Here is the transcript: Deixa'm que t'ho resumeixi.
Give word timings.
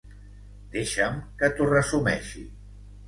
Deixa'm 0.77 1.21
que 1.41 1.51
t'ho 1.59 1.69
resumeixi. 1.73 2.47